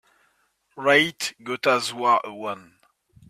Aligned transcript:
Rate 0.77 1.35
Gota's 1.43 1.93
War 1.93 2.21
a 2.23 2.33
one 2.33 2.77